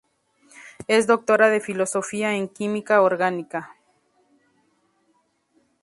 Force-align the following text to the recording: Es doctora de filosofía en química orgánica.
Es 0.87 1.05
doctora 1.05 1.49
de 1.49 1.59
filosofía 1.59 2.33
en 2.35 2.47
química 2.49 3.03
orgánica. 3.03 3.75